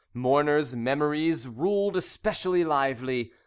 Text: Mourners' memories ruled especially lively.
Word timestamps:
Mourners' 0.15 0.75
memories 0.75 1.47
ruled 1.47 1.95
especially 1.95 2.63
lively. 2.65 3.31